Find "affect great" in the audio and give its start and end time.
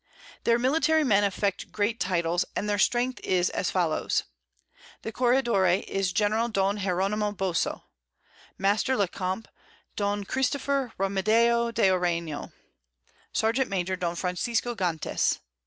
1.23-1.99